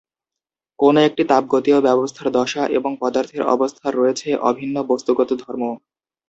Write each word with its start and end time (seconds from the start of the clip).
কোনো 0.79 0.99
একটি 1.07 1.23
তাপগতীয় 1.31 1.79
ব্যবস্থার 1.87 2.27
দশা 2.37 2.63
এবং 2.77 2.91
পদার্থের 3.01 3.43
অবস্থার 3.53 3.93
রয়েছে 3.95 4.29
অভিন্ন 4.49 4.75
বস্তুগত 4.91 5.29
ধর্ম। 5.41 5.63